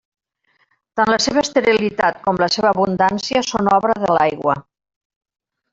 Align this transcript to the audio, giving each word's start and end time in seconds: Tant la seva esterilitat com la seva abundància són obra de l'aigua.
Tant 0.99 1.11
la 1.13 1.19
seva 1.25 1.41
esterilitat 1.47 2.19
com 2.25 2.41
la 2.45 2.49
seva 2.57 2.71
abundància 2.73 3.47
són 3.53 3.73
obra 3.79 3.99
de 4.07 4.11
l'aigua. 4.19 4.61